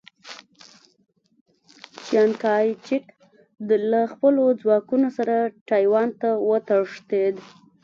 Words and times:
چیانکایچک 2.05 3.03
له 3.91 4.01
خپلو 4.11 4.43
ځواکونو 4.61 5.07
سره 5.17 5.35
ټایوان 5.67 6.09
ته 6.21 6.29
وتښتېد. 6.49 7.35